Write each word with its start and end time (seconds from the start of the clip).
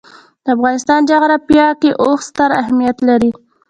د 0.43 0.45
افغانستان 0.55 0.99
جغرافیه 1.11 1.67
کې 1.81 1.91
اوښ 2.03 2.19
ستر 2.29 2.49
اهمیت 2.61 2.97
لري. 3.09 3.31